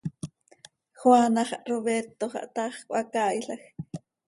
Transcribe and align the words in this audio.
Juana 1.01 1.41
xah, 1.49 1.61
Roberto 1.71 2.25
xah, 2.33 2.47
taax 2.55 2.75
cöhacaailajc. 2.87 3.63